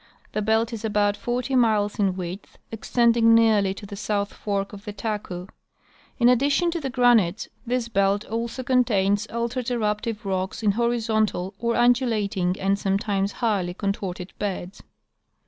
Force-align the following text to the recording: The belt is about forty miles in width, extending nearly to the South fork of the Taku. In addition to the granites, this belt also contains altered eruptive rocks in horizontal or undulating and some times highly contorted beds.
The 0.31 0.41
belt 0.41 0.73
is 0.73 0.83
about 0.83 1.15
forty 1.15 1.53
miles 1.55 1.99
in 1.99 2.15
width, 2.15 2.57
extending 2.71 3.35
nearly 3.35 3.75
to 3.75 3.85
the 3.85 3.95
South 3.95 4.33
fork 4.33 4.73
of 4.73 4.83
the 4.83 4.91
Taku. 4.93 5.45
In 6.17 6.27
addition 6.27 6.71
to 6.71 6.81
the 6.81 6.89
granites, 6.89 7.49
this 7.67 7.87
belt 7.87 8.25
also 8.25 8.63
contains 8.63 9.27
altered 9.27 9.69
eruptive 9.69 10.25
rocks 10.25 10.63
in 10.63 10.71
horizontal 10.71 11.53
or 11.59 11.75
undulating 11.75 12.59
and 12.59 12.79
some 12.79 12.97
times 12.97 13.31
highly 13.43 13.75
contorted 13.75 14.33
beds. 14.39 14.81